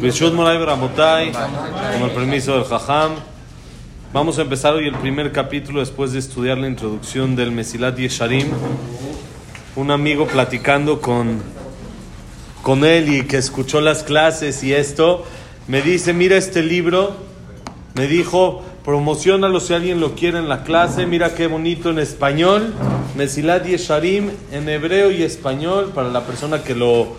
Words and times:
Beshut 0.00 0.32
Moray 0.32 0.58
Bramotay, 0.58 1.32
con 1.32 2.02
el 2.02 2.10
permiso 2.14 2.54
del 2.54 2.64
Jajam. 2.64 3.16
Vamos 4.12 4.38
a 4.38 4.42
empezar 4.42 4.74
hoy 4.74 4.86
el 4.86 4.94
primer 4.94 5.32
capítulo 5.32 5.80
después 5.80 6.12
de 6.12 6.20
estudiar 6.20 6.56
la 6.56 6.68
introducción 6.68 7.34
del 7.34 7.50
Mesilat 7.50 7.96
Yesharim. 7.96 8.46
Un 9.74 9.90
amigo 9.90 10.28
platicando 10.28 11.00
con, 11.00 11.42
con 12.62 12.84
él 12.84 13.12
y 13.12 13.24
que 13.24 13.38
escuchó 13.38 13.80
las 13.80 14.04
clases 14.04 14.62
y 14.62 14.72
esto, 14.72 15.24
me 15.66 15.82
dice, 15.82 16.12
mira 16.12 16.36
este 16.36 16.62
libro, 16.62 17.16
me 17.94 18.06
dijo, 18.06 18.62
promocionalo 18.84 19.58
si 19.58 19.74
alguien 19.74 19.98
lo 19.98 20.14
quiere 20.14 20.38
en 20.38 20.48
la 20.48 20.62
clase, 20.62 21.06
mira 21.06 21.34
qué 21.34 21.48
bonito 21.48 21.90
en 21.90 21.98
español, 21.98 22.72
Mesilat 23.16 23.66
Yesharim 23.66 24.30
en 24.52 24.68
hebreo 24.68 25.10
y 25.10 25.24
español 25.24 25.90
para 25.92 26.08
la 26.08 26.24
persona 26.24 26.62
que 26.62 26.76
lo 26.76 27.16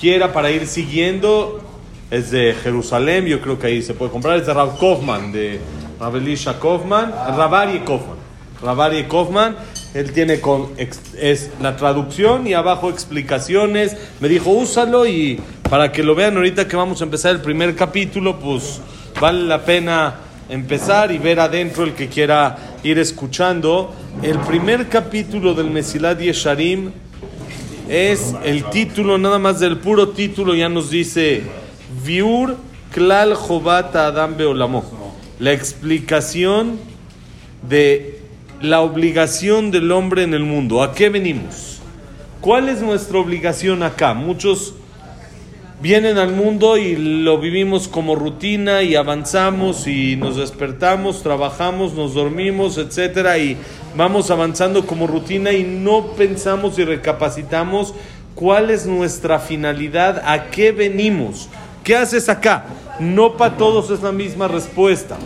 quiera 0.00 0.32
para 0.32 0.50
ir 0.50 0.66
siguiendo. 0.66 1.71
Es 2.12 2.30
de 2.30 2.52
Jerusalén, 2.52 3.24
yo 3.24 3.40
creo 3.40 3.58
que 3.58 3.68
ahí 3.68 3.80
se 3.80 3.94
puede 3.94 4.10
comprar. 4.10 4.36
Es 4.36 4.46
de 4.46 4.52
Rav 4.52 4.78
Kaufman, 4.78 5.32
de 5.32 5.58
Rabelisha 5.98 6.60
Kaufman, 6.60 7.10
Rabari 7.10 7.78
Kaufman. 7.86 8.18
Rabari 8.60 9.04
Kaufman, 9.04 9.56
él 9.94 10.12
tiene 10.12 10.38
con, 10.38 10.68
es 10.76 11.50
la 11.62 11.74
traducción 11.78 12.46
y 12.46 12.52
abajo 12.52 12.90
explicaciones. 12.90 13.96
Me 14.20 14.28
dijo, 14.28 14.50
úsalo 14.50 15.06
y 15.06 15.40
para 15.70 15.90
que 15.90 16.02
lo 16.02 16.14
vean 16.14 16.36
ahorita 16.36 16.68
que 16.68 16.76
vamos 16.76 17.00
a 17.00 17.04
empezar 17.04 17.32
el 17.34 17.40
primer 17.40 17.74
capítulo, 17.74 18.38
pues 18.38 18.82
vale 19.18 19.44
la 19.44 19.64
pena 19.64 20.16
empezar 20.50 21.12
y 21.12 21.16
ver 21.16 21.40
adentro 21.40 21.84
el 21.84 21.94
que 21.94 22.08
quiera 22.08 22.58
ir 22.82 22.98
escuchando. 22.98 23.90
El 24.22 24.38
primer 24.40 24.90
capítulo 24.90 25.54
del 25.54 25.70
Mesilat 25.70 26.20
Yesharim 26.20 26.90
es 27.88 28.34
el 28.44 28.64
título, 28.64 29.16
nada 29.16 29.38
más 29.38 29.60
del 29.60 29.78
puro 29.78 30.10
título 30.10 30.54
ya 30.54 30.68
nos 30.68 30.90
dice 30.90 31.61
Viur 32.04 32.56
Klal 32.92 33.34
Jobata 33.34 34.06
Adam 34.06 34.36
Beolamo. 34.36 34.84
La 35.38 35.52
explicación 35.52 36.78
de 37.68 38.20
la 38.60 38.80
obligación 38.80 39.70
del 39.70 39.90
hombre 39.92 40.22
en 40.22 40.34
el 40.34 40.44
mundo. 40.44 40.82
¿A 40.82 40.94
qué 40.94 41.08
venimos? 41.08 41.80
¿Cuál 42.40 42.68
es 42.68 42.80
nuestra 42.80 43.18
obligación 43.18 43.82
acá? 43.82 44.14
Muchos 44.14 44.74
vienen 45.80 46.16
al 46.16 46.32
mundo 46.32 46.76
y 46.76 46.96
lo 46.96 47.38
vivimos 47.38 47.88
como 47.88 48.14
rutina 48.14 48.82
y 48.82 48.94
avanzamos 48.94 49.88
y 49.88 50.14
nos 50.14 50.36
despertamos, 50.36 51.24
trabajamos, 51.24 51.94
nos 51.94 52.14
dormimos, 52.14 52.78
etcétera 52.78 53.38
y 53.38 53.56
vamos 53.96 54.30
avanzando 54.30 54.86
como 54.86 55.08
rutina 55.08 55.50
y 55.50 55.64
no 55.64 56.12
pensamos 56.12 56.78
y 56.78 56.84
recapacitamos 56.84 57.94
cuál 58.36 58.70
es 58.70 58.86
nuestra 58.86 59.40
finalidad, 59.40 60.22
a 60.24 60.50
qué 60.50 60.70
venimos, 60.72 61.48
qué 61.82 61.96
haces 61.96 62.28
acá. 62.28 62.64
No 63.00 63.36
para 63.36 63.56
todos 63.56 63.90
es 63.90 64.02
la 64.02 64.12
misma 64.12 64.48
respuesta. 64.48 65.16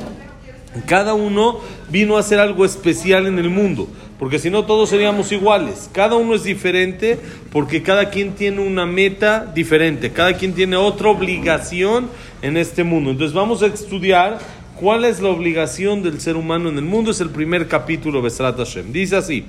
Cada 0.86 1.14
uno 1.14 1.60
vino 1.88 2.16
a 2.16 2.20
hacer 2.20 2.38
algo 2.38 2.64
especial 2.64 3.26
en 3.26 3.38
el 3.38 3.48
mundo, 3.48 3.88
porque 4.18 4.38
si 4.38 4.50
no 4.50 4.66
todos 4.66 4.90
seríamos 4.90 5.32
iguales. 5.32 5.88
Cada 5.92 6.16
uno 6.16 6.34
es 6.34 6.44
diferente 6.44 7.18
porque 7.50 7.82
cada 7.82 8.10
quien 8.10 8.32
tiene 8.32 8.60
una 8.60 8.84
meta 8.84 9.50
diferente, 9.54 10.12
cada 10.12 10.34
quien 10.34 10.52
tiene 10.52 10.76
otra 10.76 11.08
obligación 11.08 12.10
en 12.42 12.56
este 12.56 12.84
mundo. 12.84 13.10
Entonces 13.10 13.34
vamos 13.34 13.62
a 13.62 13.66
estudiar 13.66 14.38
cuál 14.78 15.04
es 15.04 15.20
la 15.20 15.30
obligación 15.30 16.02
del 16.02 16.20
ser 16.20 16.36
humano 16.36 16.68
en 16.68 16.76
el 16.76 16.84
mundo. 16.84 17.10
Es 17.10 17.20
el 17.20 17.30
primer 17.30 17.68
capítulo 17.68 18.18
de 18.18 18.24
Besrat 18.24 18.58
Hashem. 18.58 18.92
Dice 18.92 19.16
así, 19.16 19.44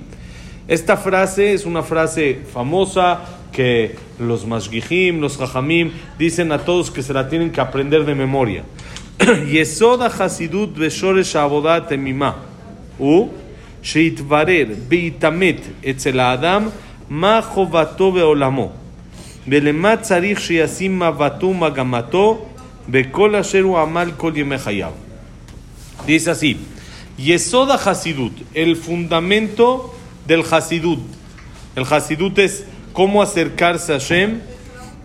esta 0.66 0.96
frase 0.96 1.52
es 1.52 1.66
una 1.66 1.82
frase 1.82 2.40
famosa 2.52 3.37
que 3.51 3.95
los 4.19 4.45
mashgihim, 4.45 5.19
los 5.19 5.37
jajamim, 5.37 5.91
dicen 6.17 6.51
a 6.51 6.59
todos 6.59 6.91
que 6.91 7.01
se 7.01 7.13
la 7.13 7.29
tienen 7.29 7.51
que 7.51 7.61
aprender 7.61 8.05
de 8.05 8.15
memoria. 8.15 8.63
יסוד 9.47 10.01
החסידות 10.01 10.69
ושורש 10.75 11.35
העבודה 11.35 11.75
התמימה 11.75 12.31
הוא 12.97 13.29
שיתברר 13.83 14.65
ויתעמת 14.87 15.61
אצל 15.89 16.19
האדם 16.19 16.69
מה 17.09 17.39
חובתו 17.41 18.11
בעולמו 18.11 18.71
ולמה 19.47 19.97
צריך 19.97 20.41
שישים 20.41 20.99
מבטו 20.99 21.47
ומגמתו 21.47 22.45
בכל 22.89 23.35
אשר 23.35 23.61
הוא 23.61 23.79
עמל 23.79 24.11
כל 24.17 24.31
ימי 24.35 24.57
חייו. 24.57 24.91
Dice 26.07 26.31
así, 26.31 26.57
Yesod 27.17 27.69
Hasidut, 27.85 28.33
el 28.53 28.75
fundamento 28.75 29.93
del 30.27 30.41
Hasidut. 30.51 30.99
El 31.77 31.85
Hasidut 31.89 32.37
es 32.39 32.65
cómo 32.98 33.22
acercarse 33.22 33.92
a 33.92 34.00
Hashem 34.00 34.40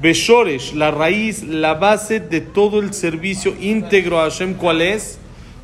Beshoresh, 0.01 0.73
la 0.73 0.89
raíz, 0.89 1.43
la 1.43 1.75
base 1.75 2.19
de 2.19 2.41
todo 2.41 2.79
el 2.79 2.91
servicio 2.91 3.55
íntegro 3.61 4.19
a 4.19 4.23
Hashem, 4.23 4.55
¿cuál 4.55 4.81
es? 4.81 5.19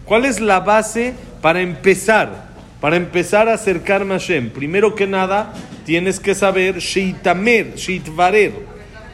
¿Cuál 0.06 0.26
es 0.26 0.40
la 0.40 0.60
base 0.60 1.16
para 1.42 1.62
empezar? 1.62 2.52
Para 2.80 2.98
empezar 2.98 3.50
a 3.50 3.56
acercarme 3.56 4.14
a 4.14 4.20
Hashem. 4.20 4.52
Primero 4.52 4.94
que 4.94 5.08
nada, 5.08 5.56
tienes 5.88 6.20
que 6.20 6.36
saber, 6.36 6.78
Sheitamer, 6.78 7.74
Sheitvarer, 7.74 8.54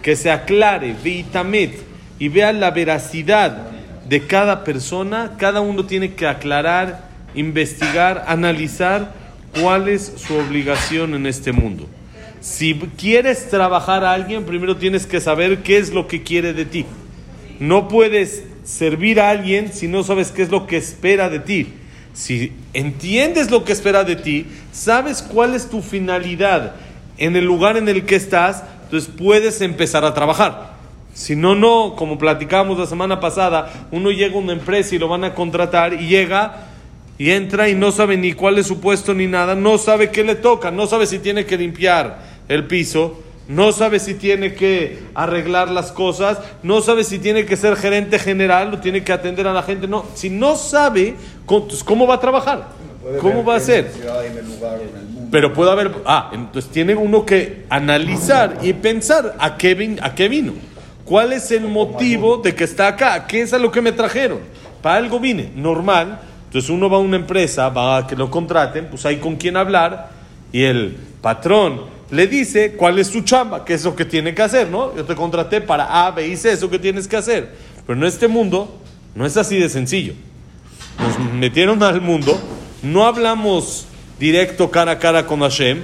que 0.02 0.18
se 0.18 0.30
aclare, 0.30 0.94
Veitamet, 1.02 1.72
y 2.20 2.28
vea 2.28 2.52
la 2.52 2.72
veracidad 2.72 3.70
de 4.10 4.28
cada 4.28 4.66
persona. 4.66 5.36
Cada 5.38 5.62
uno 5.62 5.86
tiene 5.86 6.16
que 6.16 6.28
aclarar, 6.28 7.08
investigar, 7.34 8.26
analizar 8.28 9.14
cuál 9.62 9.88
es 9.88 10.16
su 10.18 10.36
obligación 10.36 11.14
en 11.14 11.28
este 11.28 11.54
mundo. 11.54 11.88
Si 12.46 12.76
quieres 12.76 13.50
trabajar 13.50 14.06
a 14.06 14.14
alguien, 14.14 14.46
primero 14.46 14.78
tienes 14.78 15.08
que 15.08 15.20
saber 15.20 15.64
qué 15.64 15.80
es 15.80 15.92
lo 15.92 16.08
que 16.08 16.22
quiere 16.22 16.54
de 16.54 16.66
ti. 16.66 16.86
No 17.60 17.88
puedes 17.88 18.44
servir 18.64 19.20
a 19.20 19.32
alguien 19.32 19.74
si 19.74 19.88
no 19.88 20.04
sabes 20.04 20.30
qué 20.30 20.44
es 20.44 20.52
lo 20.52 20.68
que 20.68 20.78
espera 20.78 21.28
de 21.28 21.40
ti. 21.40 21.74
Si 22.14 22.52
entiendes 22.74 23.50
lo 23.50 23.66
que 23.66 23.72
espera 23.72 24.04
de 24.04 24.16
ti, 24.16 24.46
sabes 24.72 25.24
cuál 25.24 25.56
es 25.56 25.72
tu 25.72 25.82
finalidad 25.82 26.76
en 27.18 27.36
el 27.36 27.46
lugar 27.46 27.78
en 27.78 27.90
el 27.90 28.06
que 28.06 28.16
estás, 28.16 28.64
entonces 28.84 29.10
puedes 29.18 29.60
empezar 29.62 30.06
a 30.06 30.14
trabajar. 30.14 30.76
Si 31.16 31.36
no, 31.36 31.56
no, 31.56 31.96
como 31.96 32.20
platicamos 32.20 32.78
la 32.78 32.86
semana 32.86 33.20
pasada, 33.20 33.88
uno 33.90 34.12
llega 34.12 34.36
a 34.36 34.40
una 34.40 34.54
empresa 34.54 34.94
y 34.94 35.00
lo 35.00 35.08
van 35.08 35.24
a 35.24 35.34
contratar 35.34 35.96
y 35.96 36.10
llega 36.10 36.68
y 37.18 37.32
entra 37.32 37.70
y 37.70 37.74
no 37.74 37.92
sabe 37.92 38.18
ni 38.18 38.34
cuál 38.34 38.60
es 38.60 38.68
su 38.68 38.80
puesto 38.80 39.16
ni 39.16 39.26
nada, 39.26 39.56
no 39.56 39.80
sabe 39.80 40.12
qué 40.12 40.24
le 40.24 40.36
toca, 40.36 40.70
no 40.70 40.86
sabe 40.86 41.08
si 41.08 41.18
tiene 41.18 41.46
que 41.46 41.58
limpiar 41.58 42.35
el 42.48 42.68
piso, 42.68 43.22
no 43.48 43.72
sabe 43.72 44.00
si 44.00 44.16
tiene 44.16 44.56
que 44.56 45.00
arreglar 45.14 45.70
las 45.70 45.92
cosas, 45.92 46.40
no 46.64 46.82
sabe 46.82 47.04
si 47.04 47.20
tiene 47.20 47.46
que 47.46 47.56
ser 47.58 47.76
gerente 47.76 48.18
general 48.18 48.74
o 48.74 48.80
tiene 48.80 49.04
que 49.04 49.14
atender 49.14 49.48
a 49.48 49.54
la 49.54 49.64
gente, 49.64 49.88
no, 49.88 50.06
si 50.16 50.30
no 50.30 50.56
sabe, 50.56 51.16
¿cómo 51.46 52.08
va 52.08 52.16
a 52.16 52.20
trabajar? 52.20 52.70
¿Cómo 53.22 53.44
va 53.44 53.56
a 53.56 53.60
ser? 53.60 53.92
Pero 55.32 55.54
puede 55.54 55.72
haber, 55.72 55.92
ah, 56.06 56.32
entonces 56.34 56.72
tiene 56.72 56.96
uno 56.96 57.26
que 57.26 57.66
analizar 57.70 58.60
y 58.64 58.74
pensar 58.74 59.36
a 59.38 59.58
qué, 59.58 59.98
a 60.02 60.16
qué 60.16 60.28
vino. 60.28 60.54
¿Cuál 61.04 61.34
es 61.34 61.52
el 61.52 61.68
motivo 61.68 62.38
de 62.38 62.56
que 62.56 62.64
está 62.64 62.88
acá? 62.88 63.28
¿Qué 63.28 63.42
es 63.42 63.54
a 63.54 63.60
lo 63.60 63.72
que 63.72 63.82
me 63.82 63.92
trajeron? 63.92 64.40
Para 64.82 64.98
algo 64.98 65.20
vine, 65.20 65.52
normal. 65.56 66.20
Entonces 66.46 66.70
uno 66.72 66.90
va 66.90 66.98
a 66.98 67.00
una 67.00 67.18
empresa, 67.18 67.70
va 67.70 67.98
a 67.98 68.08
que 68.08 68.16
lo 68.16 68.32
contraten, 68.32 68.88
pues 68.90 69.06
hay 69.06 69.18
con 69.18 69.36
quién 69.36 69.56
hablar 69.56 70.10
y 70.52 70.64
el 70.64 70.96
patrón 71.22 71.95
le 72.12 72.28
dice 72.28 72.74
cuál 72.74 73.00
es 73.00 73.08
su 73.08 73.22
chamba, 73.22 73.66
qué 73.66 73.74
es 73.74 73.84
lo 73.84 73.96
que 73.96 74.06
tiene 74.06 74.36
que 74.36 74.42
hacer, 74.42 74.70
¿no? 74.70 74.96
Yo 74.96 75.06
te 75.06 75.16
contraté 75.16 75.62
para 75.62 76.06
A, 76.06 76.12
B 76.12 76.28
y 76.28 76.38
C, 76.38 76.52
eso 76.52 76.70
que 76.70 76.80
tienes 76.80 77.08
que 77.08 77.18
hacer. 77.18 77.56
Pero 77.86 78.00
en 78.00 78.06
este 78.06 78.28
mundo 78.28 78.80
no 79.16 79.26
es 79.26 79.38
así 79.38 79.58
de 79.58 79.70
sencillo. 79.70 80.14
Nos 81.00 81.34
metieron 81.34 81.82
al 81.84 82.02
mundo, 82.02 82.40
no 82.84 83.06
hablamos 83.06 83.88
directo 84.20 84.72
cara 84.72 84.94
a 84.94 85.00
cara 85.00 85.26
con 85.26 85.42
Hashem, 85.42 85.84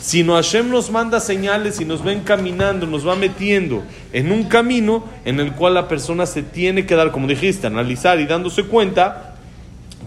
sino 0.00 0.34
Hashem 0.34 0.68
nos 0.68 0.90
manda 0.90 1.20
señales 1.20 1.80
y 1.80 1.84
nos 1.84 2.04
ven 2.04 2.20
caminando, 2.20 2.86
nos 2.86 3.06
va 3.06 3.16
metiendo 3.16 3.82
en 4.12 4.30
un 4.30 4.44
camino 4.44 5.04
en 5.24 5.40
el 5.40 5.52
cual 5.52 5.74
la 5.74 5.88
persona 5.88 6.26
se 6.26 6.42
tiene 6.42 6.86
que 6.86 6.94
dar, 6.94 7.12
como 7.12 7.26
dijiste, 7.26 7.66
analizar 7.66 8.20
y 8.20 8.26
dándose 8.26 8.64
cuenta 8.64 9.36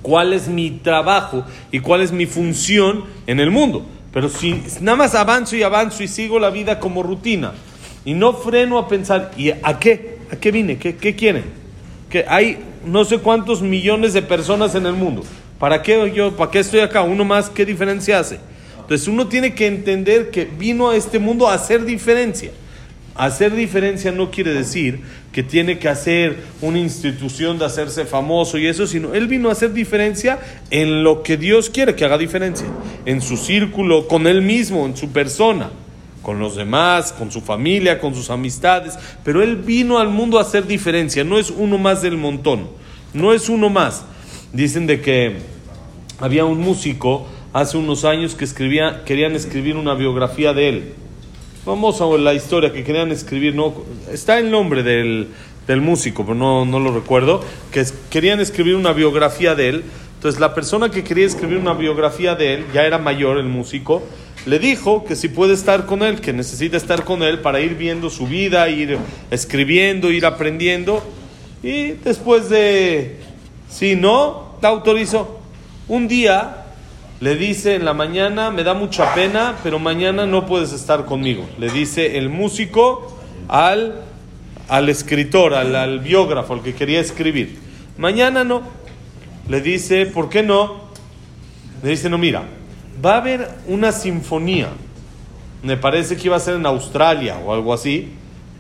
cuál 0.02 0.34
es 0.34 0.48
mi 0.48 0.72
trabajo 0.72 1.44
y 1.72 1.80
cuál 1.80 2.02
es 2.02 2.12
mi 2.12 2.25
función 2.25 3.06
en 3.28 3.40
el 3.40 3.52
mundo. 3.52 3.86
Pero 4.12 4.30
si 4.30 4.64
nada 4.82 4.98
más 4.98 5.16
avanzo 5.16 5.56
y 5.56 5.64
avanzo 5.64 6.04
y 6.04 6.08
sigo 6.08 6.40
la 6.40 6.50
vida 6.50 6.80
como 6.80 7.04
rutina 7.04 7.54
y 8.06 8.14
no 8.14 8.34
freno 8.34 8.78
a 8.78 8.88
pensar, 8.88 9.32
¿y 9.38 9.52
a 9.52 9.80
qué? 9.80 10.18
¿A 10.32 10.36
qué 10.36 10.52
vine? 10.52 10.78
¿Qué, 10.78 10.96
qué 10.96 11.16
quieren? 11.16 11.46
Que 12.10 12.26
hay 12.28 12.58
no 12.86 13.06
sé 13.06 13.20
cuántos 13.20 13.62
millones 13.62 14.14
de 14.14 14.22
personas 14.22 14.76
en 14.76 14.86
el 14.86 14.94
mundo. 14.94 15.24
¿Para 15.60 15.82
qué 15.84 16.12
yo, 16.14 16.36
para 16.36 16.50
qué 16.50 16.60
estoy 16.60 16.80
acá? 16.80 17.02
Uno 17.02 17.26
más, 17.26 17.50
¿qué 17.50 17.66
diferencia 17.66 18.20
hace? 18.20 18.40
Entonces 18.80 19.08
uno 19.08 19.28
tiene 19.28 19.54
que 19.54 19.68
entender 19.68 20.32
que 20.32 20.46
vino 20.46 20.90
a 20.90 20.96
este 20.96 21.20
mundo 21.20 21.48
a 21.48 21.54
hacer 21.54 21.86
diferencia. 21.86 22.52
Hacer 23.19 23.54
diferencia 23.54 24.13
no 24.13 24.31
quiere 24.31 24.54
decir 24.54 25.01
que 25.33 25.44
tiene 25.44 25.77
que 25.77 25.89
hacer 25.89 26.38
una 26.62 26.80
institución 26.80 27.60
de 27.60 27.66
hacerse 27.66 28.06
famoso 28.06 28.57
y 28.57 28.66
eso, 28.66 28.88
sino 28.88 29.13
él 29.13 29.27
vino 29.27 29.50
a 29.50 29.51
hacer 29.51 29.74
diferencia 29.74 30.39
en 30.71 31.04
lo 31.04 31.21
que 31.21 31.36
Dios 31.36 31.69
quiere 31.69 31.95
que 31.95 32.06
haga 32.06 32.18
diferencia, 32.18 32.66
en 33.06 33.21
su 33.21 33.36
círculo, 33.36 34.07
con 34.07 34.25
él 34.25 34.42
mismo, 34.42 34.86
en 34.86 34.95
su 34.95 35.10
persona. 35.10 35.69
con 36.21 36.39
los 36.39 36.56
demás, 36.56 37.12
con 37.12 37.31
su 37.31 37.42
familia, 37.42 38.00
con 38.00 38.13
sus 38.16 38.30
amistades, 38.30 38.98
pero 39.24 39.42
él 39.42 39.56
vino 39.57 40.00
al 40.00 40.10
mundo 40.10 40.38
a 40.38 40.44
hacer 40.44 40.68
diferencia, 40.68 41.24
no 41.24 41.39
es 41.39 41.50
uno 41.50 41.77
más 41.77 42.01
del 42.01 42.18
montón, 42.18 42.69
no 43.13 43.33
es 43.33 43.50
uno 43.50 43.69
más. 43.69 44.04
Dicen 44.54 44.86
de 44.86 45.01
que 45.01 45.38
había 46.19 46.45
un 46.45 46.60
músico 46.60 47.27
hace 47.51 47.77
unos 47.77 48.06
años 48.06 48.36
que 48.36 48.45
escribía, 48.45 49.04
querían 49.06 49.36
escribir 49.36 49.75
una 49.75 49.94
biografía 49.95 50.54
de 50.54 50.69
él. 50.69 50.94
Vamos 51.66 52.00
a 52.00 52.06
la 52.06 52.34
historia 52.34 52.72
que 52.72 52.86
querían 52.86 53.12
escribir, 53.12 53.54
no, 53.54 53.74
está 54.10 54.40
el 54.40 54.50
nombre 54.50 54.82
del, 54.82 55.28
del 55.68 55.82
músico, 55.82 56.24
pero 56.24 56.34
no, 56.34 56.64
no 56.64 56.80
lo 56.80 56.94
recuerdo, 56.94 57.44
que 57.74 57.86
querían 58.10 58.40
escribir 58.40 58.76
una 58.76 58.94
biografía 58.94 59.56
de 59.56 59.70
él. 59.70 59.84
Entonces 60.16 60.40
la 60.40 60.56
persona 60.56 60.90
que 60.90 61.04
quería 61.04 61.26
escribir 61.26 61.58
una 61.58 61.74
biografía 61.74 62.34
de 62.36 62.54
él, 62.54 62.66
ya 62.74 62.86
era 62.86 62.98
mayor 62.98 63.38
el 63.38 63.48
músico, 63.48 64.04
le 64.46 64.58
dijo 64.58 65.04
que 65.04 65.18
si 65.18 65.28
puede 65.28 65.54
estar 65.54 65.86
con 65.86 66.02
él, 66.02 66.22
que 66.22 66.32
necesita 66.32 66.78
estar 66.78 67.04
con 67.04 67.24
él 67.24 67.40
para 67.40 67.60
ir 67.60 67.76
viendo 67.76 68.10
su 68.10 68.26
vida, 68.26 68.70
ir 68.70 68.98
escribiendo, 69.30 70.12
ir 70.12 70.26
aprendiendo. 70.26 71.04
Y 71.62 71.92
después 71.92 72.50
de, 72.50 73.18
si 73.70 73.98
no, 73.98 74.56
la 74.62 74.70
autorizó. 74.70 75.42
Un 75.90 76.08
día 76.08 76.69
le 77.19 77.36
dice 77.36 77.75
en 77.75 77.83
la 77.83 77.94
mañana, 77.94 78.50
me 78.50 78.63
da 78.63 78.74
mucha 78.74 79.13
pena, 79.13 79.56
pero 79.62 79.77
mañana 79.77 80.25
no 80.25 80.45
puedes 80.45 80.71
estar 80.71 81.06
conmigo. 81.06 81.45
Le 81.57 81.69
dice 81.69 82.18
el 82.18 82.30
músico 82.30 83.18
al, 83.50 84.04
al 84.69 84.88
escritor, 84.88 85.54
al, 85.54 85.75
al 85.75 86.00
biógrafo, 86.00 86.54
al 86.54 86.62
que 86.62 86.74
quería 86.74 87.01
escribir. 87.01 87.60
Mañana 87.98 88.45
no. 88.45 88.62
Le 89.50 89.60
dice, 89.60 90.06
¿por 90.06 90.30
qué 90.30 90.44
no? 90.44 90.89
Le 91.83 91.89
dice, 91.89 92.10
no, 92.10 92.18
mira, 92.18 92.44
va 93.04 93.16
a 93.16 93.18
haber 93.18 93.50
una 93.68 93.92
sinfonía. 93.92 94.69
Me 95.62 95.75
parece 95.75 96.15
que 96.15 96.27
iba 96.27 96.38
a 96.38 96.39
ser 96.39 96.56
en 96.56 96.65
Australia 96.65 97.38
o 97.44 97.54
algo 97.54 97.74
así. 97.74 98.13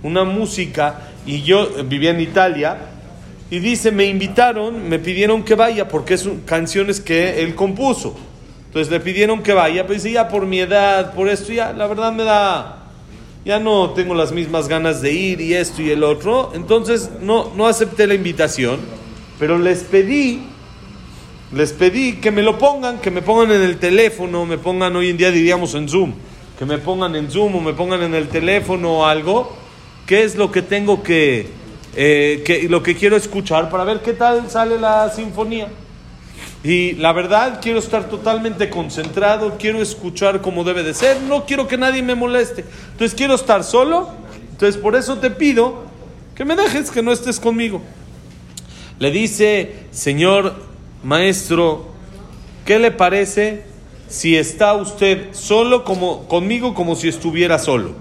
Una 0.03 0.25
música. 0.25 1.11
Y 1.25 1.43
yo 1.43 1.85
vivía 1.85 2.11
en 2.11 2.19
Italia. 2.19 2.77
Y 3.49 3.59
dice, 3.59 3.91
me 3.91 4.03
invitaron, 4.05 4.89
me 4.89 4.99
pidieron 4.99 5.43
que 5.43 5.55
vaya 5.55 5.87
porque 5.87 6.17
son 6.17 6.41
canciones 6.41 6.99
que 6.99 7.41
él 7.41 7.55
compuso. 7.55 8.17
Entonces 8.69 8.91
le 8.91 8.99
pidieron 8.99 9.41
que 9.41 9.53
vaya, 9.53 9.81
pero 9.87 9.95
dice, 9.95 10.11
ya 10.11 10.27
por 10.27 10.45
mi 10.45 10.59
edad, 10.59 11.15
por 11.15 11.27
esto, 11.27 11.51
ya 11.51 11.73
la 11.73 11.87
verdad 11.87 12.13
me 12.13 12.23
da, 12.23 12.83
ya 13.43 13.57
no 13.57 13.89
tengo 13.91 14.13
las 14.13 14.31
mismas 14.31 14.67
ganas 14.67 15.01
de 15.01 15.11
ir 15.11 15.41
y 15.41 15.55
esto 15.55 15.81
y 15.81 15.89
el 15.89 16.03
otro. 16.03 16.51
Entonces 16.53 17.09
no, 17.19 17.51
no 17.55 17.65
acepté 17.65 18.05
la 18.05 18.13
invitación, 18.13 18.79
pero 19.39 19.57
les 19.57 19.79
pedí, 19.79 20.43
les 21.51 21.73
pedí 21.73 22.17
que 22.17 22.29
me 22.29 22.43
lo 22.43 22.59
pongan, 22.59 22.99
que 22.99 23.09
me 23.09 23.23
pongan 23.23 23.51
en 23.53 23.63
el 23.63 23.79
teléfono, 23.79 24.45
me 24.45 24.59
pongan 24.59 24.95
hoy 24.95 25.09
en 25.09 25.17
día 25.17 25.31
diríamos 25.31 25.73
en 25.73 25.89
Zoom, 25.89 26.13
que 26.59 26.65
me 26.65 26.77
pongan 26.77 27.15
en 27.15 27.31
Zoom 27.31 27.55
o 27.55 27.61
me 27.61 27.73
pongan 27.73 28.03
en 28.03 28.13
el 28.13 28.27
teléfono 28.27 28.99
o 28.99 29.05
algo, 29.05 29.57
qué 30.05 30.23
es 30.23 30.35
lo 30.35 30.51
que 30.51 30.61
tengo 30.61 31.01
que, 31.01 31.47
eh, 31.95 32.43
que 32.45 32.69
lo 32.69 32.83
que 32.83 32.95
quiero 32.95 33.15
escuchar 33.15 33.71
para 33.71 33.83
ver 33.83 34.01
qué 34.01 34.13
tal 34.13 34.47
sale 34.47 34.79
la 34.79 35.09
sinfonía. 35.09 35.69
Y 36.63 36.93
la 36.93 37.13
verdad, 37.13 37.59
quiero 37.61 37.79
estar 37.79 38.09
totalmente 38.09 38.69
concentrado, 38.69 39.55
quiero 39.57 39.81
escuchar 39.81 40.41
como 40.41 40.65
debe 40.65 40.83
de 40.83 40.93
ser, 40.93 41.21
no 41.21 41.45
quiero 41.45 41.67
que 41.67 41.77
nadie 41.77 42.03
me 42.03 42.15
moleste. 42.15 42.65
Entonces 42.91 43.15
quiero 43.15 43.35
estar 43.35 43.63
solo, 43.63 44.09
entonces 44.51 44.79
por 44.79 44.95
eso 44.95 45.17
te 45.17 45.29
pido 45.31 45.83
que 46.35 46.43
me 46.43 46.57
dejes, 46.57 46.91
que 46.91 47.01
no 47.01 47.13
estés 47.13 47.39
conmigo. 47.39 47.81
Le 48.99 49.11
dice, 49.11 49.73
Señor 49.91 50.55
Maestro, 51.01 51.87
¿qué 52.65 52.77
le 52.77 52.91
parece 52.91 53.63
si 54.09 54.35
está 54.35 54.73
usted 54.73 55.33
solo 55.33 55.85
como 55.85 56.27
conmigo 56.27 56.73
como 56.73 56.95
si 56.95 57.07
estuviera 57.07 57.57
solo? 57.57 57.93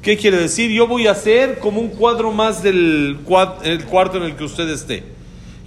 ¿Qué 0.00 0.16
quiere 0.16 0.36
decir? 0.36 0.70
Yo 0.70 0.86
voy 0.86 1.08
a 1.08 1.12
hacer 1.12 1.58
como 1.58 1.80
un 1.80 1.88
cuadro 1.88 2.32
más 2.32 2.62
del 2.62 3.18
el 3.64 3.84
cuarto 3.84 4.18
en 4.18 4.22
el 4.22 4.36
que 4.36 4.44
usted 4.44 4.68
esté. 4.68 5.02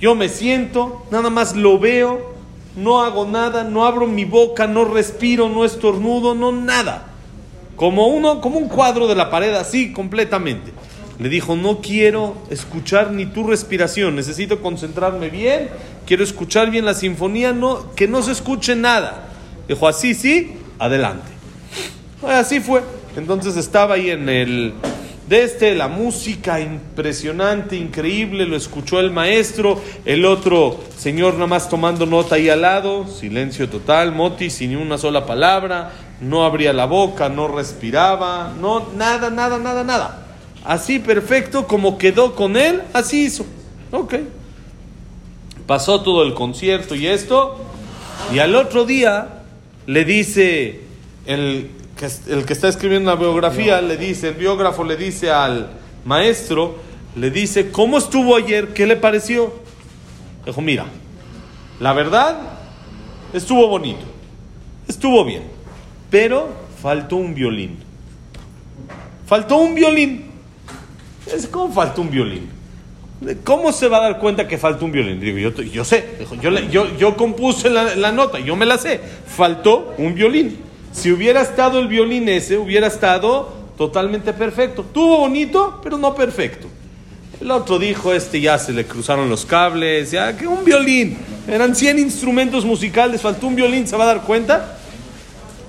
Yo 0.03 0.15
me 0.15 0.27
siento, 0.27 1.01
nada 1.11 1.29
más 1.29 1.55
lo 1.55 1.79
veo, 1.79 2.33
no 2.75 3.01
hago 3.03 3.25
nada, 3.25 3.63
no 3.63 3.85
abro 3.85 4.05
mi 4.05 4.25
boca, 4.25 4.67
no 4.67 4.83
respiro, 4.83 5.47
no 5.47 5.63
estornudo, 5.63 6.35
no 6.35 6.51
nada. 6.51 7.05
Como 7.77 8.07
uno, 8.07 8.41
como 8.41 8.57
un 8.57 8.67
cuadro 8.67 9.07
de 9.07 9.15
la 9.15 9.31
pared, 9.31 9.53
así 9.53 9.93
completamente. 9.93 10.73
Le 11.19 11.29
dijo, 11.29 11.55
no 11.55 11.79
quiero 11.79 12.35
escuchar 12.49 13.13
ni 13.13 13.27
tu 13.27 13.47
respiración, 13.47 14.17
necesito 14.17 14.61
concentrarme 14.61 15.29
bien, 15.29 15.69
quiero 16.05 16.25
escuchar 16.25 16.69
bien 16.69 16.83
la 16.83 16.95
sinfonía, 16.95 17.53
no, 17.53 17.95
que 17.95 18.09
no 18.09 18.21
se 18.23 18.33
escuche 18.33 18.75
nada. 18.75 19.29
Dijo, 19.69 19.87
así 19.87 20.15
sí, 20.15 20.57
adelante. 20.79 21.31
Así 22.27 22.59
fue. 22.59 22.81
Entonces 23.15 23.55
estaba 23.55 23.93
ahí 23.95 24.09
en 24.09 24.27
el, 24.27 24.73
de 25.27 25.43
este, 25.43 25.73
la 25.75 25.87
música 25.87 26.59
impresionante, 26.59 27.77
increíble, 27.77 28.45
lo 28.45 28.57
escuchó 28.57 28.99
el 28.99 29.11
maestro, 29.11 29.81
el 30.05 30.25
otro 30.25 30.79
señor 30.97 31.35
nada 31.35 31.47
más 31.47 31.69
tomando 31.69 32.05
nota 32.05 32.35
ahí 32.35 32.49
al 32.49 32.61
lado, 32.61 33.07
silencio 33.07 33.69
total, 33.69 34.11
Moti 34.11 34.49
sin 34.49 34.71
ni 34.71 34.75
una 34.75 34.97
sola 34.97 35.25
palabra, 35.25 35.91
no 36.19 36.43
abría 36.43 36.73
la 36.73 36.85
boca, 36.85 37.29
no 37.29 37.47
respiraba, 37.47 38.53
no, 38.59 38.87
nada, 38.95 39.29
nada, 39.29 39.57
nada, 39.59 39.83
nada. 39.83 40.27
Así 40.65 40.99
perfecto 40.99 41.67
como 41.67 41.97
quedó 41.97 42.35
con 42.35 42.57
él, 42.57 42.81
así 42.93 43.25
hizo. 43.25 43.45
Ok. 43.91 44.15
Pasó 45.67 46.01
todo 46.01 46.23
el 46.23 46.33
concierto 46.33 46.95
y 46.95 47.07
esto, 47.07 47.57
y 48.33 48.39
al 48.39 48.55
otro 48.55 48.85
día 48.85 49.43
le 49.85 50.03
dice 50.03 50.81
el 51.25 51.69
el 52.27 52.45
que 52.45 52.53
está 52.53 52.67
escribiendo 52.67 53.09
la 53.09 53.15
biografía 53.15 53.81
le 53.81 53.97
dice, 53.97 54.29
el 54.29 54.33
biógrafo 54.35 54.83
le 54.83 54.97
dice 54.97 55.31
al 55.31 55.69
maestro, 56.05 56.77
le 57.15 57.31
dice, 57.31 57.71
¿cómo 57.71 57.97
estuvo 57.97 58.35
ayer? 58.35 58.73
¿Qué 58.73 58.85
le 58.85 58.95
pareció? 58.95 59.53
Dijo, 60.45 60.61
mira, 60.61 60.85
la 61.79 61.93
verdad, 61.93 62.37
estuvo 63.33 63.67
bonito, 63.67 64.01
estuvo 64.87 65.23
bien, 65.23 65.43
pero 66.09 66.49
faltó 66.81 67.15
un 67.15 67.33
violín. 67.33 67.77
Faltó 69.25 69.57
un 69.57 69.73
violín. 69.73 70.25
¿Cómo 71.51 71.73
faltó 71.73 72.01
un 72.01 72.11
violín? 72.11 72.49
¿Cómo 73.45 73.71
se 73.71 73.87
va 73.87 73.97
a 73.97 74.01
dar 74.01 74.19
cuenta 74.19 74.47
que 74.47 74.57
faltó 74.57 74.83
un 74.83 74.91
violín? 74.91 75.21
Digo, 75.21 75.37
yo, 75.37 75.85
sé, 75.85 76.05
yo, 76.69 77.15
compuse 77.15 77.69
la 77.69 78.11
nota, 78.11 78.39
yo 78.39 78.57
me 78.57 78.65
la 78.65 78.77
sé. 78.77 78.99
Faltó 79.25 79.95
un 79.97 80.13
violín. 80.13 80.72
Si 80.93 81.11
hubiera 81.11 81.41
estado 81.41 81.79
el 81.79 81.87
violín 81.87 82.29
ese, 82.29 82.57
hubiera 82.57 82.87
estado 82.87 83.51
totalmente 83.77 84.31
perfecto. 84.31 84.85
Tuvo 84.93 85.17
bonito, 85.17 85.79
pero 85.83 85.97
no 85.97 86.15
perfecto. 86.15 86.67
El 87.41 87.51
otro 87.51 87.79
dijo, 87.79 88.13
este 88.13 88.39
ya 88.39 88.57
se 88.57 88.71
le 88.71 88.85
cruzaron 88.85 89.29
los 89.29 89.45
cables, 89.45 90.11
ya 90.11 90.37
que 90.37 90.47
un 90.47 90.63
violín. 90.63 91.17
Eran 91.47 91.75
100 91.75 91.99
instrumentos 91.99 92.63
musicales, 92.63 93.21
faltó 93.21 93.47
un 93.47 93.55
violín, 93.55 93.87
¿se 93.87 93.97
va 93.97 94.03
a 94.03 94.07
dar 94.07 94.21
cuenta? 94.21 94.77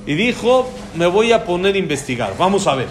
Y 0.06 0.14
dijo, 0.14 0.70
me 0.94 1.06
voy 1.06 1.32
a 1.32 1.44
poner 1.44 1.74
a 1.74 1.78
investigar, 1.78 2.34
vamos 2.38 2.66
a 2.66 2.74
ver. 2.74 2.88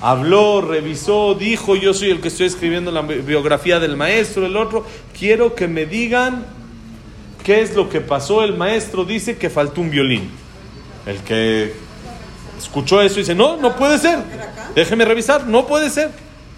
Habló, 0.00 0.62
revisó, 0.62 1.34
dijo, 1.34 1.76
yo 1.76 1.94
soy 1.94 2.10
el 2.10 2.20
que 2.20 2.28
estoy 2.28 2.46
escribiendo 2.46 2.90
la 2.90 3.02
biografía 3.02 3.78
del 3.78 3.96
maestro, 3.96 4.46
el 4.46 4.56
otro, 4.56 4.84
quiero 5.16 5.54
que 5.54 5.68
me 5.68 5.86
digan 5.86 6.44
qué 7.44 7.60
es 7.60 7.76
lo 7.76 7.88
que 7.88 8.00
pasó. 8.00 8.42
El 8.42 8.56
maestro 8.56 9.04
dice 9.04 9.36
que 9.36 9.48
faltó 9.48 9.80
un 9.80 9.90
violín. 9.90 10.41
El 11.06 11.18
que 11.18 11.72
escuchó 12.58 13.00
eso 13.02 13.16
y 13.16 13.22
dice, 13.22 13.34
no, 13.34 13.56
no 13.56 13.76
puede 13.76 13.98
ser. 13.98 14.20
Déjeme 14.74 15.04
revisar, 15.04 15.46
no 15.46 15.66
puede 15.66 15.90
ser. 15.90 16.10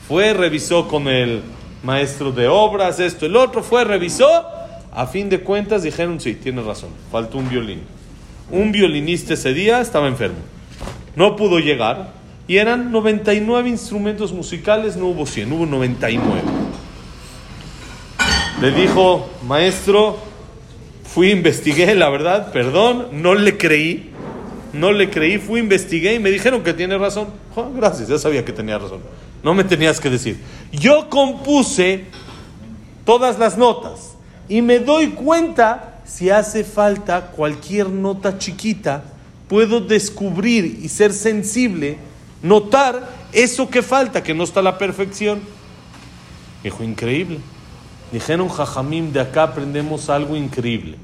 Fue, 0.07 0.35
revisó 0.35 0.87
con 0.87 1.09
el 1.09 1.43
maestro 1.83 2.33
de 2.33 2.49
obras, 2.49 3.01
esto, 3.01 3.27
el 3.27 3.37
otro, 3.37 3.63
fue, 3.63 3.85
revisó. 3.85 4.45
A 4.93 5.07
fin 5.07 5.29
de 5.29 5.41
cuentas 5.41 5.83
dijeron, 5.83 6.21
sí, 6.21 6.35
tiene 6.35 6.63
razón, 6.63 6.91
faltó 7.11 7.39
un 7.39 7.49
violín. 7.49 7.83
Un 8.51 8.71
violinista 8.71 9.35
ese 9.35 9.53
día 9.55 9.81
estaba 9.81 10.07
enfermo. 10.07 10.39
No 11.17 11.37
pudo 11.37 11.59
llegar. 11.59 12.13
Y 12.47 12.59
eran 12.59 12.93
99 12.93 13.71
instrumentos 13.71 14.33
musicales, 14.33 14.97
no 14.97 15.07
hubo 15.07 15.25
100, 15.25 15.53
hubo 15.53 15.67
99. 15.67 16.43
Le 18.61 18.71
dijo, 18.71 19.29
maestro, 19.47 20.19
fui, 21.05 21.31
investigué, 21.31 21.95
la 21.95 22.11
verdad, 22.11 22.53
perdón, 22.53 23.09
no 23.13 23.35
le 23.35 23.57
creí 23.57 24.14
no 24.75 24.93
le 24.93 25.09
creí, 25.09 25.39
fui, 25.39 25.61
investigué 25.61 26.15
y 26.15 26.19
me 26.19 26.31
dijeron 26.31 26.63
que 26.63 26.75
tiene 26.75 26.99
razón. 26.99 27.29
gracias, 27.75 28.09
ya 28.09 28.19
sabía 28.19 28.45
que 28.45 28.53
tenía 28.53 28.79
razón. 28.79 29.01
No 29.43 29.55
me 29.55 29.65
tenías 29.65 30.01
que 30.01 30.11
decir. 30.11 30.39
Yo 30.73 31.09
compuse 31.09 32.07
todas 33.05 33.39
las 33.39 33.57
notas 33.57 34.15
y 34.49 34.63
me 34.63 34.81
doy 34.81 35.09
cuenta 35.11 36.01
si 36.05 36.31
hace 36.31 36.65
falta 36.65 37.29
cualquier 37.29 37.89
nota 37.89 38.39
chiquita, 38.39 39.05
puedo 39.49 39.81
descubrir 39.81 40.81
y 40.83 40.89
ser 40.89 41.13
sensible, 41.13 41.99
notar 42.43 43.09
eso 43.33 43.71
que 43.71 43.83
falta, 43.83 44.23
que 44.23 44.35
no 44.35 44.45
está 44.45 44.61
la 44.61 44.77
perfección. 44.77 45.41
Dijo, 46.63 46.83
increíble. 46.83 47.39
Dijeron, 48.13 48.49
Jajamim, 48.49 49.13
de 49.13 49.21
acá 49.21 49.45
aprendemos 49.45 50.11
algo 50.11 50.37
increíble. 50.37 50.97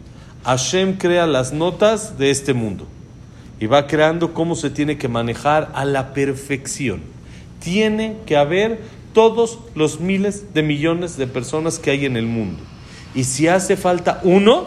Hashem 0.45 0.97
crea 0.97 1.27
las 1.27 1.53
notas 1.53 2.19
de 2.19 2.31
este 2.31 2.55
mundo 2.55 2.87
y 3.61 3.67
va 3.67 3.87
creando 3.87 4.33
cómo 4.33 4.57
se 4.57 4.71
tiene 4.71 4.97
que 4.97 5.09
manejar 5.09 5.71
a 5.75 5.85
la 5.85 6.14
perfección. 6.14 7.02
Tiene 7.61 8.17
que 8.25 8.38
haber 8.38 8.81
todos 9.12 9.59
los 9.75 10.00
miles 10.00 10.55
de 10.55 10.62
millones 10.62 11.19
de 11.19 11.26
personas 11.26 11.79
que 11.79 11.90
hay 11.90 12.07
en 12.07 12.17
el 12.17 12.26
mundo. 12.26 12.62
Y 13.14 13.25
si 13.25 13.49
hace 13.49 13.76
falta 13.76 14.21
uno, 14.23 14.67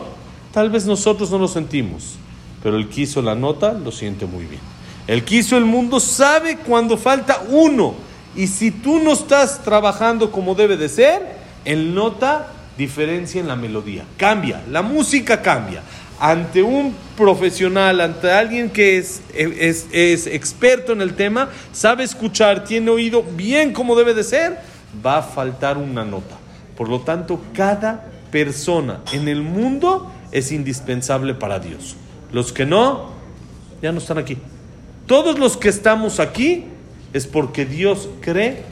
tal 0.54 0.70
vez 0.70 0.86
nosotros 0.86 1.32
no 1.32 1.40
lo 1.40 1.48
sentimos, 1.48 2.16
pero 2.62 2.78
el 2.78 2.88
que 2.88 3.02
hizo 3.02 3.22
la 3.24 3.34
nota 3.34 3.74
lo 3.74 3.92
siente 3.92 4.28
muy 4.28 4.46
bien. 4.46 4.62
El 5.08 5.24
que 5.24 5.38
hizo 5.38 5.58
el 5.58 5.66
mundo 5.66 6.00
sabe 6.00 6.58
cuando 6.58 6.96
falta 6.96 7.44
uno. 7.50 7.96
Y 8.36 8.48
si 8.48 8.72
tú 8.72 9.00
no 9.00 9.14
estás 9.14 9.64
trabajando 9.64 10.32
como 10.32 10.56
debe 10.56 10.78
de 10.78 10.90
ser, 10.90 11.38
él 11.66 11.94
nota 11.96 12.48
diferencia 12.78 13.42
en 13.42 13.48
la 13.48 13.56
melodía. 13.56 14.06
Cambia, 14.18 14.64
la 14.70 14.82
música 14.82 15.42
cambia. 15.42 15.84
Ante 16.24 16.63
un 16.63 16.96
profesional, 17.18 18.00
ante 18.00 18.32
alguien 18.32 18.70
que 18.70 18.98
es, 18.98 19.22
es, 19.34 20.25
experto 20.25 20.94
en 20.94 21.01
el 21.01 21.15
tema, 21.15 21.50
sabe 21.74 22.06
escuchar, 22.06 22.63
tiene 22.63 22.92
oído 22.92 23.24
bien 23.24 23.74
como 23.74 23.94
debe 23.94 24.13
de 24.13 24.24
ser, 24.24 24.58
va 25.06 25.18
a 25.18 25.22
faltar 25.22 25.77
una 25.77 26.06
nota. 26.06 26.38
Por 26.77 26.88
lo 26.88 27.01
tanto, 27.01 27.42
cada 27.53 28.06
persona 28.32 29.01
en 29.12 29.27
el 29.27 29.42
mundo 29.42 30.13
es 30.32 30.53
indispensable 30.53 31.34
para 31.34 31.60
Dios. 31.60 31.98
Los 32.32 32.53
que 32.53 32.65
no, 32.65 33.10
ya 33.82 33.92
no 33.92 33.98
están 33.98 34.18
aquí. 34.18 34.38
Todos 35.06 35.38
los 35.38 35.58
que 35.58 35.68
estamos 35.68 36.22
aquí 36.22 36.63
es 37.12 37.27
porque 37.27 37.65
Dios 37.65 38.08
cree 38.22 38.63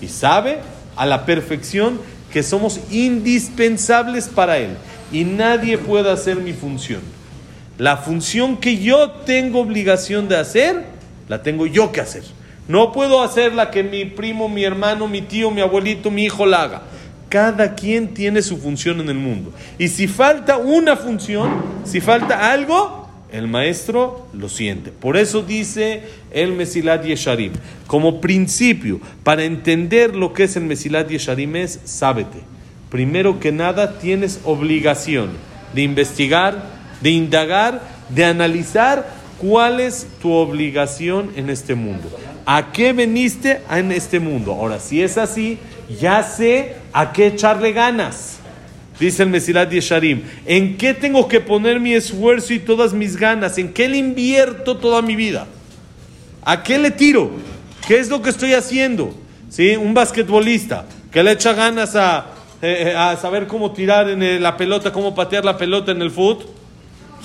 y 0.00 0.08
sabe 0.08 0.60
a 0.96 1.04
la 1.04 1.26
perfección 1.26 2.00
que 2.32 2.42
somos 2.42 2.80
indispensables 2.90 4.28
para 4.28 4.56
Él 4.56 4.78
y 5.12 5.24
nadie 5.24 5.78
puede 5.78 6.10
hacer 6.10 6.36
mi 6.36 6.52
función. 6.52 7.00
La 7.78 7.98
función 7.98 8.56
que 8.56 8.78
yo 8.78 9.10
tengo 9.26 9.60
obligación 9.60 10.28
de 10.28 10.36
hacer, 10.36 10.84
la 11.28 11.42
tengo 11.42 11.66
yo 11.66 11.92
que 11.92 12.00
hacer. 12.00 12.22
No 12.68 12.90
puedo 12.92 13.22
hacer 13.22 13.54
la 13.54 13.70
que 13.70 13.82
mi 13.82 14.06
primo, 14.06 14.48
mi 14.48 14.64
hermano, 14.64 15.06
mi 15.06 15.22
tío, 15.22 15.50
mi 15.50 15.60
abuelito, 15.60 16.10
mi 16.10 16.24
hijo 16.24 16.46
la 16.46 16.62
haga. 16.62 16.82
Cada 17.28 17.74
quien 17.74 18.14
tiene 18.14 18.42
su 18.42 18.56
función 18.56 19.00
en 19.00 19.08
el 19.08 19.18
mundo. 19.18 19.52
Y 19.78 19.88
si 19.88 20.08
falta 20.08 20.56
una 20.56 20.96
función, 20.96 21.62
si 21.84 22.00
falta 22.00 22.50
algo, 22.50 23.08
el 23.30 23.46
maestro 23.46 24.26
lo 24.32 24.48
siente. 24.48 24.90
Por 24.90 25.16
eso 25.16 25.42
dice 25.42 26.02
el 26.30 26.52
Mesilat 26.52 27.04
Yesharim. 27.04 27.52
Como 27.86 28.20
principio, 28.20 29.00
para 29.22 29.44
entender 29.44 30.16
lo 30.16 30.32
que 30.32 30.44
es 30.44 30.56
el 30.56 30.64
Mesilat 30.64 31.08
Yesharim 31.08 31.56
es, 31.56 31.80
sábete. 31.84 32.55
Primero 32.96 33.40
que 33.40 33.52
nada, 33.52 33.98
tienes 33.98 34.40
obligación 34.42 35.32
de 35.74 35.82
investigar, 35.82 36.62
de 37.02 37.10
indagar, 37.10 37.82
de 38.08 38.24
analizar 38.24 39.06
cuál 39.36 39.80
es 39.80 40.06
tu 40.22 40.32
obligación 40.32 41.30
en 41.36 41.50
este 41.50 41.74
mundo. 41.74 42.08
¿A 42.46 42.72
qué 42.72 42.94
veniste 42.94 43.60
en 43.70 43.92
este 43.92 44.18
mundo? 44.18 44.52
Ahora, 44.52 44.80
si 44.80 45.02
es 45.02 45.18
así, 45.18 45.58
ya 46.00 46.22
sé 46.22 46.76
a 46.94 47.12
qué 47.12 47.26
echarle 47.26 47.72
ganas. 47.72 48.38
Dice 48.98 49.24
el 49.24 49.28
Mesilat 49.28 49.70
Yesharim, 49.70 50.22
¿en 50.46 50.78
qué 50.78 50.94
tengo 50.94 51.28
que 51.28 51.40
poner 51.40 51.78
mi 51.78 51.92
esfuerzo 51.92 52.54
y 52.54 52.60
todas 52.60 52.94
mis 52.94 53.18
ganas? 53.18 53.58
¿En 53.58 53.74
qué 53.74 53.90
le 53.90 53.98
invierto 53.98 54.78
toda 54.78 55.02
mi 55.02 55.16
vida? 55.16 55.46
¿A 56.42 56.62
qué 56.62 56.78
le 56.78 56.92
tiro? 56.92 57.30
¿Qué 57.86 57.98
es 57.98 58.08
lo 58.08 58.22
que 58.22 58.30
estoy 58.30 58.54
haciendo? 58.54 59.14
¿Sí? 59.50 59.76
Un 59.76 59.92
basquetbolista 59.92 60.86
que 61.12 61.22
le 61.22 61.32
echa 61.32 61.52
ganas 61.52 61.94
a, 61.94 62.35
eh, 62.62 62.88
eh, 62.88 62.96
a 62.96 63.16
saber 63.16 63.46
cómo 63.46 63.72
tirar 63.72 64.08
en 64.08 64.42
la 64.42 64.56
pelota, 64.56 64.92
cómo 64.92 65.14
patear 65.14 65.44
la 65.44 65.58
pelota 65.58 65.92
en 65.92 66.02
el 66.02 66.10
fútbol. 66.10 66.46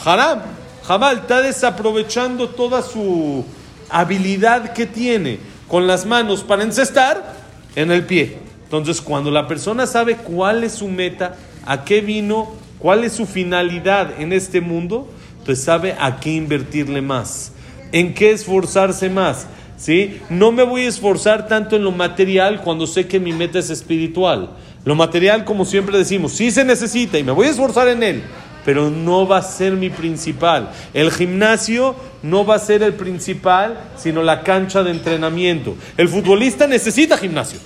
Haram, 0.03 0.41
Jamal 0.83 1.17
está 1.17 1.41
desaprovechando 1.41 2.49
toda 2.49 2.81
su 2.81 3.45
habilidad 3.89 4.73
que 4.73 4.85
tiene 4.85 5.39
con 5.67 5.87
las 5.87 6.05
manos 6.05 6.43
para 6.43 6.63
encestar 6.63 7.35
en 7.75 7.91
el 7.91 8.05
pie. 8.05 8.39
Entonces, 8.63 9.01
cuando 9.01 9.31
la 9.31 9.47
persona 9.47 9.85
sabe 9.85 10.15
cuál 10.15 10.63
es 10.63 10.73
su 10.73 10.87
meta, 10.87 11.35
a 11.65 11.83
qué 11.83 12.01
vino, 12.01 12.51
cuál 12.79 13.03
es 13.03 13.13
su 13.13 13.25
finalidad 13.25 14.19
en 14.19 14.33
este 14.33 14.61
mundo, 14.61 15.07
entonces 15.39 15.63
sabe 15.63 15.95
a 15.99 16.19
qué 16.19 16.31
invertirle 16.31 17.01
más, 17.01 17.53
en 17.91 18.13
qué 18.13 18.31
esforzarse 18.31 19.09
más. 19.09 19.47
¿sí? 19.77 20.19
No 20.29 20.51
me 20.51 20.63
voy 20.63 20.83
a 20.83 20.89
esforzar 20.89 21.47
tanto 21.47 21.75
en 21.75 21.83
lo 21.83 21.91
material 21.91 22.61
cuando 22.61 22.87
sé 22.87 23.07
que 23.07 23.19
mi 23.19 23.33
meta 23.33 23.59
es 23.59 23.69
espiritual. 23.69 24.51
Lo 24.83 24.95
material, 24.95 25.45
como 25.45 25.65
siempre 25.65 25.97
decimos, 25.97 26.33
sí 26.33 26.51
se 26.51 26.65
necesita 26.65 27.19
y 27.19 27.23
me 27.23 27.31
voy 27.31 27.47
a 27.47 27.51
esforzar 27.51 27.87
en 27.87 28.01
él, 28.01 28.23
pero 28.65 28.89
no 28.89 29.27
va 29.27 29.37
a 29.37 29.43
ser 29.43 29.73
mi 29.73 29.89
principal. 29.89 30.71
El 30.93 31.11
gimnasio 31.11 31.95
no 32.23 32.45
va 32.45 32.55
a 32.55 32.59
ser 32.59 32.81
el 32.81 32.93
principal, 32.93 33.79
sino 33.95 34.23
la 34.23 34.41
cancha 34.41 34.83
de 34.83 34.91
entrenamiento. 34.91 35.75
El 35.97 36.09
futbolista 36.09 36.67
necesita 36.67 37.17
gimnasio. 37.17 37.59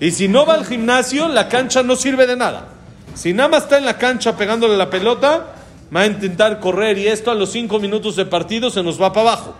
Y 0.00 0.10
si 0.10 0.28
no 0.28 0.46
va 0.46 0.54
al 0.54 0.66
gimnasio, 0.66 1.28
la 1.28 1.48
cancha 1.48 1.82
no 1.82 1.96
sirve 1.96 2.26
de 2.26 2.36
nada. 2.36 2.68
Si 3.14 3.32
nada 3.32 3.48
más 3.48 3.64
está 3.64 3.78
en 3.78 3.86
la 3.86 3.96
cancha 3.96 4.36
pegándole 4.36 4.76
la 4.76 4.90
pelota, 4.90 5.54
va 5.94 6.02
a 6.02 6.06
intentar 6.06 6.60
correr 6.60 6.98
y 6.98 7.08
esto 7.08 7.30
a 7.30 7.34
los 7.34 7.50
cinco 7.50 7.78
minutos 7.80 8.14
de 8.16 8.26
partido 8.26 8.70
se 8.70 8.82
nos 8.82 9.00
va 9.00 9.12
para 9.12 9.30
abajo. 9.30 9.54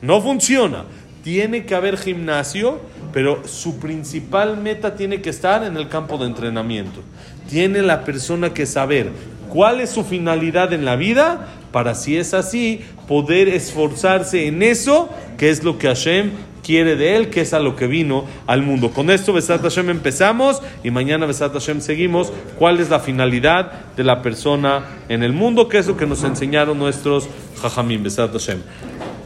No 0.00 0.20
funciona. 0.22 0.84
Tiene 1.22 1.64
que 1.64 1.74
haber 1.74 1.96
gimnasio, 1.96 2.80
pero 3.14 3.46
su 3.46 3.78
principal 3.78 4.56
meta 4.56 4.96
tiene 4.96 5.22
que 5.22 5.30
estar 5.30 5.62
en 5.62 5.76
el 5.76 5.88
campo 5.88 6.18
de 6.18 6.26
entrenamiento. 6.26 7.00
Tiene 7.48 7.80
la 7.80 8.02
persona 8.04 8.52
que 8.52 8.66
saber 8.66 9.10
cuál 9.48 9.80
es 9.80 9.90
su 9.90 10.02
finalidad 10.02 10.72
en 10.72 10.84
la 10.84 10.96
vida 10.96 11.46
para, 11.70 11.94
si 11.94 12.16
es 12.16 12.34
así, 12.34 12.80
poder 13.06 13.48
esforzarse 13.48 14.48
en 14.48 14.64
eso, 14.64 15.08
que 15.38 15.50
es 15.50 15.62
lo 15.62 15.78
que 15.78 15.86
Hashem 15.86 16.32
quiere 16.64 16.96
de 16.96 17.14
él, 17.14 17.30
que 17.30 17.42
es 17.42 17.54
a 17.54 17.60
lo 17.60 17.76
que 17.76 17.86
vino 17.86 18.24
al 18.48 18.62
mundo. 18.62 18.90
Con 18.90 19.08
esto, 19.10 19.32
Besat 19.32 19.62
Hashem 19.62 19.90
empezamos 19.90 20.60
y 20.82 20.90
mañana 20.90 21.24
Besat 21.24 21.52
Hashem 21.52 21.82
seguimos. 21.82 22.32
¿Cuál 22.58 22.80
es 22.80 22.90
la 22.90 22.98
finalidad 22.98 23.94
de 23.96 24.02
la 24.02 24.22
persona 24.22 24.86
en 25.08 25.22
el 25.22 25.32
mundo? 25.32 25.68
Que 25.68 25.78
es 25.78 25.86
lo 25.86 25.96
que 25.96 26.06
nos 26.06 26.24
enseñaron 26.24 26.80
nuestros 26.80 27.28
Jajamim, 27.62 28.02
Besat 28.02 28.32
Hashem. 28.32 28.58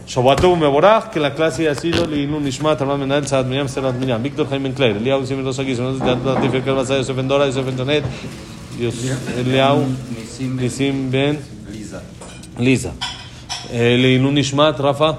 Shavuatov 0.08 0.56
Meborach, 0.56 1.10
que 1.10 1.20
la 1.20 1.34
clase 1.34 1.68
ha 1.68 1.74
sido 1.74 2.06
Leilun 2.06 2.42
Nishmat, 2.42 2.80
Armand 2.80 3.00
Menal, 3.00 3.26
Saad 3.26 3.44
Miriam, 3.44 3.68
Serat 3.68 3.94
Miriam, 3.94 4.22
Víctor 4.22 4.48
Jaime 4.48 4.72
Claire, 4.72 4.96
Eliau 4.96 5.26
Simir 5.26 5.44
Rosagui, 5.44 5.76
Sonos 5.76 5.98
de 6.00 6.10
Antifer 6.10 6.64
Kelvasa, 6.64 6.96
Yosef 6.96 7.18
Endora, 7.18 7.44
Yosef 7.44 7.68
Antonet, 7.68 8.02
Eliau 9.36 9.84
Nisim 10.40 11.10
Ben 11.10 11.38
Lisa. 12.58 12.94
Leilun 13.70 14.32
Nishmat, 14.32 14.80
Rafa, 14.80 15.18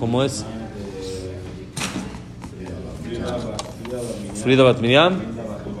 ¿cómo 0.00 0.24
es? 0.24 0.44
Frida 4.42 4.64
Bat 4.64 4.80
Miriam, 4.80 5.20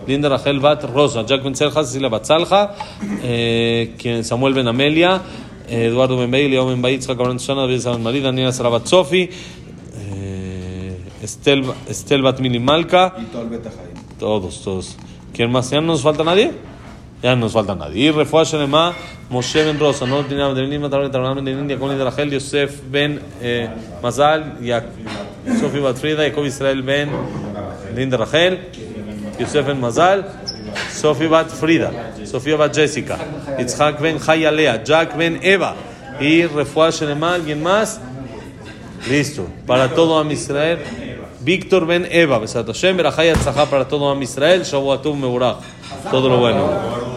Linda 0.06 0.28
Rachel 0.28 0.60
Bat 0.60 0.84
Rosa, 0.84 1.24
Jack 1.26 1.42
Ben 1.42 1.56
Serja, 1.56 1.82
Cecilia 1.82 2.08
Bat 2.08 2.24
Salja, 2.24 2.76
eh, 3.24 4.22
Samuel 4.22 4.54
Ben 4.54 4.68
Amelia, 4.68 5.20
Eduardo 5.68 6.16
Ben 6.16 6.30
Bey, 6.30 6.48
Leo 6.48 6.66
Ben 6.66 6.82
Baitz, 6.82 7.08
Abraham 7.08 7.38
Susana, 7.38 7.62
David 7.62 7.84
María, 8.00 8.22
Daniela 8.22 8.52
Sara 8.52 8.68
Bat 8.68 8.86
Sofi, 8.86 9.30
eh, 9.96 10.98
Estel, 11.22 11.64
Estel 11.88 12.22
Bat 12.22 12.40
Mili 12.40 12.58
Malka, 12.58 13.14
todos, 14.18 14.62
todos. 14.62 14.96
¿Quién 15.32 15.50
más? 15.50 15.70
¿Ya 15.70 15.80
no 15.80 15.88
nos 15.88 16.02
falta 16.02 16.24
nadie? 16.24 16.52
Ya 17.22 17.34
no 17.34 17.42
nos 17.42 17.52
falta 17.52 17.74
nadie. 17.74 18.06
Y 18.06 18.10
Refuah 18.10 18.44
Shelema, 18.44 18.94
Moshe 19.30 19.64
Ben 19.64 19.78
Rosa, 19.78 20.06
no 20.06 20.24
tenía 20.24 20.48
de 20.52 20.62
Lima, 20.62 20.90
Tarot, 20.90 21.10
Tarot, 21.10 21.42
Ben 21.42 21.58
India, 21.58 21.78
con 21.78 21.88
Linda 21.88 22.04
Rachel, 22.04 22.30
Yosef 22.30 22.82
Ben 22.90 23.20
Mazal, 24.02 24.58
Sofi 25.60 25.78
Bat 25.78 25.96
Frida, 25.96 26.24
Jacob 26.28 26.44
Israel 26.44 26.82
Ben 26.82 27.08
Linda 27.94 28.16
Rachel, 28.16 28.68
Yosef 29.38 29.66
Ben 29.66 29.80
Mazal, 29.80 30.41
Sofi 30.92 31.26
Bat 31.26 31.50
Frida, 31.50 31.90
Sofía 32.24 32.56
Bat 32.56 32.74
Jessica, 32.74 33.18
Itzhak 33.58 34.00
Ben 34.00 34.18
Hayalea, 34.18 34.82
Jack 34.84 35.16
Ben 35.16 35.40
Eva. 35.42 35.74
Y 36.20 36.46
Refuah 36.46 36.90
Shelema, 36.90 37.34
¿alguien 37.34 37.62
más? 37.62 38.00
Listo, 39.08 39.46
para 39.66 39.94
todo 39.94 40.18
Am 40.18 40.30
Israel. 40.30 40.78
Víctor 41.40 41.86
Ben 41.86 42.06
Eva, 42.08 42.38
Besat 42.38 42.66
Hashem, 42.66 42.96
Berajay 42.96 43.30
Atzahá 43.30 43.66
para 43.66 43.88
todo 43.88 44.08
Am 44.10 44.22
Israel, 44.22 44.62
Shavuatum 44.62 45.20
Meurach. 45.20 45.56
Todo 46.10 46.28
lo 46.28 46.38
bueno. 46.38 47.11